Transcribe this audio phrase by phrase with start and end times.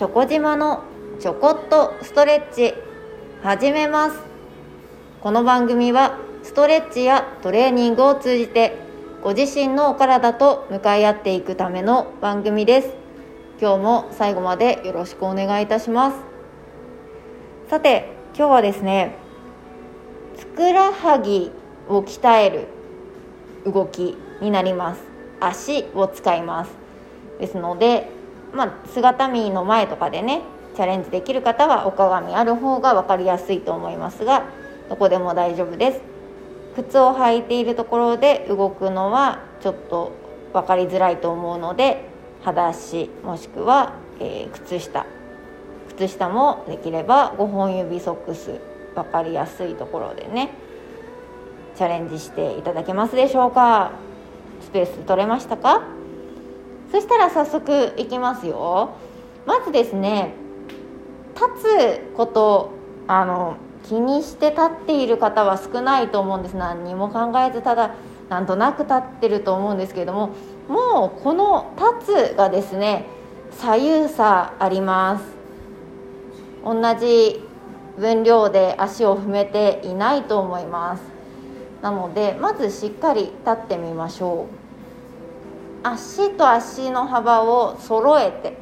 [0.00, 0.84] チョコ島の
[1.18, 2.72] ちょこっとストレッチ
[3.42, 4.16] 始めます。
[5.20, 8.78] この番組はストレッチやトレーニングを通じて
[9.22, 12.94] ご自身のお体と向かい合っていくための番組です。
[13.60, 16.16] 今日も最後までよろしくお願いいたします。
[17.68, 19.16] さて今日はですね
[20.38, 21.52] ふくらはぎ
[21.90, 22.68] を鍛える
[23.70, 25.02] 動きになります。
[25.40, 26.70] 足を使います。
[27.38, 28.18] ですので
[28.52, 30.42] まあ、姿見の前とかでね
[30.76, 34.44] チャレンジできる方はお鏡ある方が分かりやすいと思いますが
[34.88, 36.00] どこでも大丈夫です。
[36.76, 40.12] 靴を履いているところで動くのはちょっと
[40.52, 42.04] 分かりづらいと思うので
[42.42, 45.06] 裸足もしくは、えー、靴下。
[45.88, 48.60] 靴下もできれば5本指ソックス
[48.94, 50.50] 分かりやすいところでね
[51.76, 53.92] チャレンジしていただけますでしょうか。
[54.62, 55.99] スペース取れましたか？
[56.90, 58.90] そしたら早速いきますよ。
[59.46, 60.34] まずですね
[61.34, 62.70] 立つこと
[63.06, 66.56] あの気にして立っている方は少ないと思うんです。
[66.56, 67.94] 何にも考えずただ
[68.28, 70.30] なんとなく立ってると思うんですけれども
[70.68, 73.06] もうこの立つがですね
[73.52, 75.24] 左右差あります。
[76.64, 77.42] 同じ
[77.98, 81.02] 分量で足を踏めていないと思います。
[81.82, 84.59] なのでまずしっかり立ってみましょう。
[85.82, 88.56] 足と足の幅を揃えて、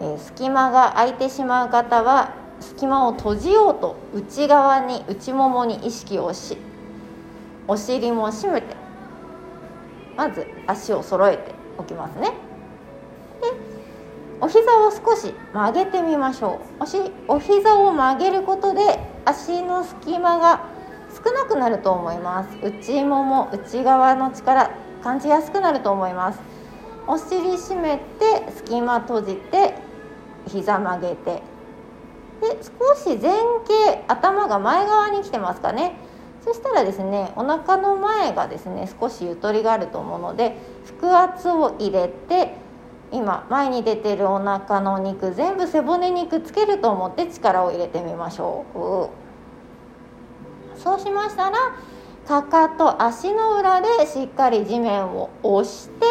[0.00, 6.56] えー、隙間が空いてしまう方は隙間を閉じようと内側に内ももに意識をし
[7.68, 8.76] お尻も締めて
[10.16, 12.32] まず足を揃えておきますね。
[13.40, 13.52] で
[14.40, 16.82] お膝を少し曲げてみましょう。
[16.82, 16.98] おし
[17.28, 20.64] お膝を曲げることで足の隙間が
[21.24, 22.56] 少なくなると思います。
[22.62, 26.40] 内もも内側の力感じやすくなると思います。
[27.06, 29.74] お尻締めて隙間閉じて
[30.46, 31.42] 膝曲げて。
[32.40, 35.96] で少し前傾頭が前側に来てますかね。
[36.44, 40.56] そしたらですねお腹の前がですね少しゆとりがあると思うので
[41.00, 42.54] 腹圧を入れて
[43.10, 48.64] 今前に出てるお腹の肉全部背骨にくっつけると思って力を入れてみましょ
[50.76, 50.78] う。
[50.78, 51.56] そうしましたら
[52.28, 56.04] かかと足の裏でしっかり地面を押して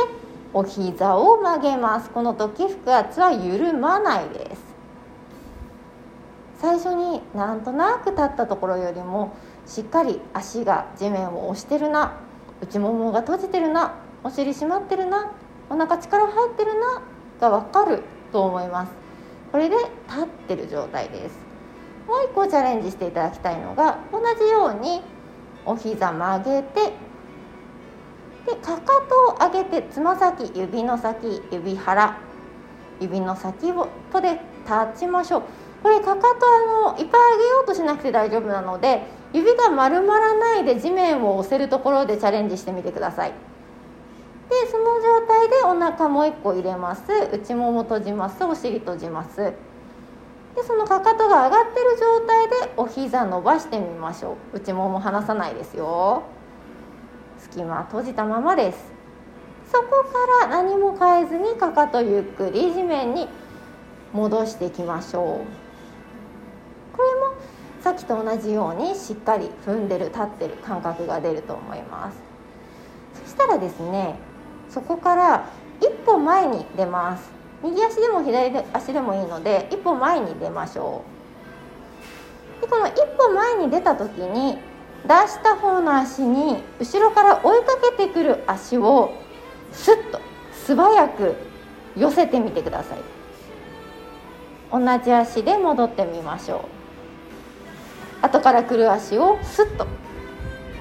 [0.52, 2.10] お膝を曲げます。
[2.10, 4.62] この時腹圧は緩まないです。
[6.60, 9.36] 最初になんとなく立ったところよりも
[9.68, 12.18] しっかり足が地面を押してるな
[12.62, 15.32] 内ももが閉じてるなお尻締まってるな
[15.70, 17.04] お腹力入ってるな
[17.40, 18.02] が分かる
[18.32, 18.92] と思います。
[19.52, 19.76] これで
[20.10, 21.38] 立ってる状態です。
[22.08, 25.04] もう一個チャレンジしていただきたいのが同じように
[25.68, 26.94] お膝曲げて
[28.46, 32.18] でかかとを上げてつま先指の先指腹
[33.00, 35.44] 指の先をとで立ちましょう。
[35.84, 36.28] これかかと
[36.88, 43.34] あのいっぱい上げようとしなくて大丈夫なので指が丸まらないで地面を押せるところでチャレンジしてみてください。
[44.50, 47.04] でその状態でお腹もう一個入れます。
[47.34, 48.44] 内もも閉じます。
[48.44, 49.54] お尻閉じます。
[50.58, 54.58] でそのかかとが上がってる状態でお膝伸ばしてみましょう。
[54.58, 56.24] 内もも離さないですよ。
[57.38, 58.92] 隙間閉じたままです。
[59.72, 60.04] そこ
[60.42, 63.28] から何も変えずにかかとゆっくり地面に
[64.14, 65.24] 戻していきましょう。
[66.98, 67.36] これも
[67.82, 72.18] さっきと同じようにしっかり踏んでる立ってる感覚が出ると思います。
[73.14, 74.16] そしたらですね
[74.70, 75.46] そこから
[75.82, 77.37] 一歩前に出ます。
[77.64, 81.04] 右足でも左足でもいいので一歩前に出ましょ
[82.60, 82.62] う。
[82.62, 84.58] でこの一歩前に出た時に
[85.04, 89.14] 出した方の足に後ろから追いかけてくる足を
[89.72, 90.20] スッと
[90.54, 91.36] 素早く
[91.96, 93.00] 寄せてみてください。
[94.72, 98.26] 同じ足で戻ってみましょう。
[98.26, 99.88] 後から来る足をスッと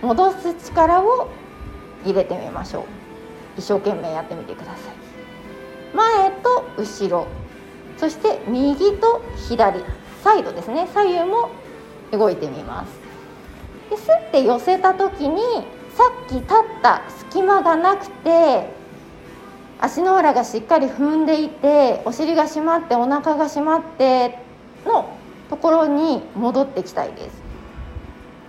[0.02, 1.28] 戻す力を
[2.04, 2.84] 入れてみましょう。
[3.58, 5.15] 一生懸命やってみてください。
[6.76, 7.26] 後ろ。
[7.96, 9.80] そして右と左。
[10.22, 10.88] サイドですね。
[10.92, 11.50] 左右も
[12.10, 12.92] 動いてみます。
[13.90, 15.40] でスッて寄せた時に
[15.94, 16.46] さっき立っ
[16.82, 18.68] た隙間がなくて
[19.78, 24.38] 足の裏がしっかり踏んでいてお尻が締まってお腹が締まって
[24.84, 25.16] の
[25.48, 27.42] ところに戻ってきたいです。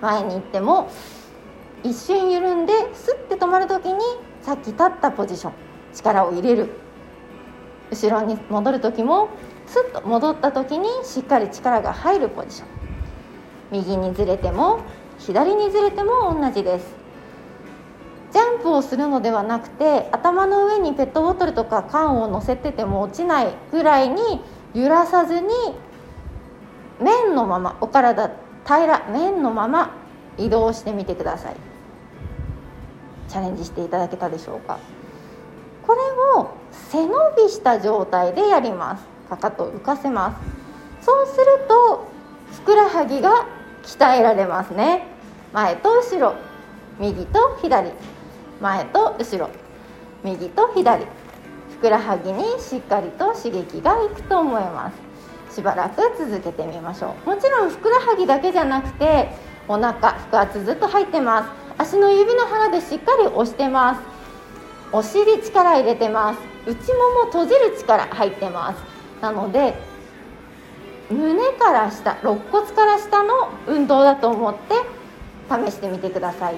[0.02, 0.90] 前に行っても
[1.84, 4.00] 一瞬緩んでスッて止まる時に
[4.42, 5.54] さっき立ったポジション
[5.94, 6.70] 力を入れる。
[7.92, 9.30] 後ろに戻る時も
[9.66, 12.68] スッと戻った時にしっかり力が入るポジション。
[13.72, 14.80] 右にずれても
[15.20, 16.96] 左にずれても同じです。
[18.32, 24.42] ジャンプをするのではなくて頭の上にペットボトルとか缶を乗せてても落ちないぐらいに
[24.74, 25.48] 揺らさずに
[27.00, 28.32] 面のままお体
[28.66, 29.96] 平ら面のまま
[30.38, 31.56] 移動してみてください。
[33.30, 34.78] チャレンジしていただけたでしょうか。
[35.86, 36.00] これ
[36.40, 36.52] を
[36.92, 39.06] 背伸びした状態でやります。
[39.30, 40.38] かかと浮かせま
[41.02, 41.06] す。
[41.06, 42.08] そうすると
[42.54, 43.46] ふくらはぎが
[43.84, 45.08] 鍛えられますね。
[45.54, 46.36] 前と後ろ。
[47.00, 47.92] 右と左。
[48.62, 49.50] 前と後ろ。
[50.24, 51.06] 右と左。
[51.72, 54.92] ふくらはぎにしっかりと刺激がいくと思いま
[55.50, 55.56] す。
[55.56, 57.30] しばらく続けてみましょう。
[57.30, 59.30] もちろんふくらはぎだけじゃなくて
[59.68, 59.94] お腹
[60.32, 61.50] 腹圧ずっと入ってます。
[61.78, 64.02] 足の指の腹でしっかり押してます。
[64.92, 66.57] お尻力入れてます。
[66.68, 68.84] 内もも閉じる力入ってます。
[69.22, 69.74] なので
[71.10, 74.76] 胸から下肋骨から下の運動だと思って
[75.50, 76.56] 試してみてください。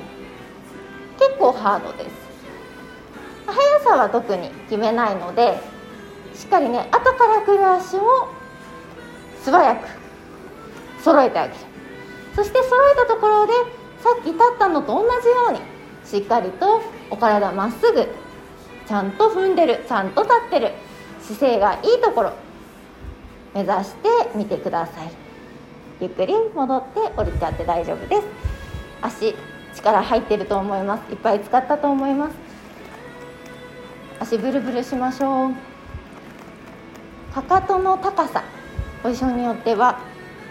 [1.20, 2.16] 結構ハードです。
[3.46, 5.60] 速さは特に決めないので
[6.34, 8.30] しっかりね後から来る足を
[9.44, 9.88] 素早く
[11.04, 11.60] 揃えてあげる。
[12.36, 13.54] そして揃えたところで
[14.02, 15.60] さっき立ったのと同じように
[16.06, 18.08] しっかりとお体まっすぐ
[18.90, 20.72] ちゃんと踏んでるちゃんと立ってる。
[21.22, 22.34] 姿勢がいいところ。
[23.54, 25.12] 目指してみてください。
[26.02, 28.24] ゆっくり戻って降りちゃって大丈夫です。
[29.04, 29.36] 足
[29.76, 31.12] 力入ってると思います。
[31.12, 32.36] いっぱい使ったと思います。
[34.22, 35.54] 足ブルブルしましょう。
[37.32, 38.44] かかとの高さ。
[39.04, 40.00] ポジションによっては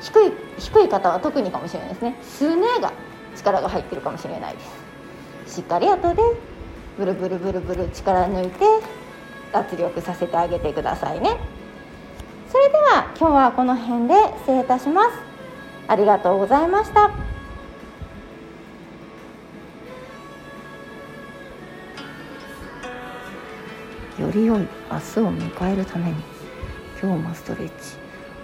[0.01, 2.17] 低い低い方は特にかもしれないですね。
[2.23, 2.93] すねが
[3.35, 4.61] 力が入ってるかもしれないで
[5.49, 5.57] す。
[5.57, 6.23] しっかり後で
[6.99, 8.65] ブルブルブルブル力抜いて
[9.53, 11.39] 脱力させてあげてくださいね。
[12.51, 15.11] それでは今日はこの辺で失礼いたします。
[15.87, 17.13] ありがとうございました。
[24.21, 24.67] より良い明
[24.99, 26.17] 日を迎えるために
[27.01, 27.75] 今日もストレッチ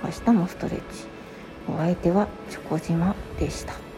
[0.05, 1.07] 明日もストレッチ。
[1.69, 3.94] お相手はチョコ島でした。